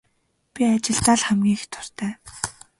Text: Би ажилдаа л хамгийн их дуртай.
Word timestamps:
Би 0.53 0.61
ажилдаа 0.75 1.15
л 1.19 1.23
хамгийн 1.27 1.55
их 1.57 1.63
дуртай. 1.71 2.13